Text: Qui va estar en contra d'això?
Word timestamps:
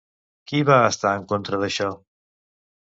Qui 0.51 0.61
va 0.69 0.79
estar 0.93 1.13
en 1.21 1.29
contra 1.35 1.63
d'això? 1.67 1.95